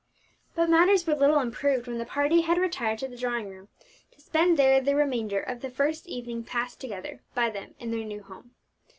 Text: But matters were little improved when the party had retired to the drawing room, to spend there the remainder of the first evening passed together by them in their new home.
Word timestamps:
But 0.55 0.67
matters 0.67 1.05
were 1.05 1.13
little 1.13 1.39
improved 1.39 1.85
when 1.85 1.99
the 1.99 2.05
party 2.07 2.41
had 2.41 2.57
retired 2.57 2.97
to 2.97 3.07
the 3.07 3.15
drawing 3.15 3.49
room, 3.51 3.67
to 4.09 4.19
spend 4.19 4.57
there 4.57 4.81
the 4.81 4.95
remainder 4.95 5.39
of 5.39 5.61
the 5.61 5.69
first 5.69 6.07
evening 6.07 6.43
passed 6.43 6.81
together 6.81 7.21
by 7.35 7.51
them 7.51 7.75
in 7.77 7.91
their 7.91 8.03
new 8.03 8.23
home. 8.23 8.55